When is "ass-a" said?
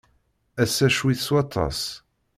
0.63-0.87